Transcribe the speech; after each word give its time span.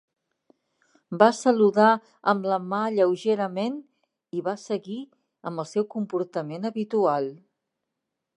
Va 1.21 1.25
saludar 1.39 1.89
amb 2.33 2.47
la 2.53 2.57
mà 2.71 2.79
lleugerament 2.95 3.77
i 4.39 4.43
va 4.49 4.57
seguir 4.63 4.99
amb 5.51 5.65
el 5.65 5.69
seu 5.75 5.87
comportament 5.97 6.71
habitual. 6.73 7.31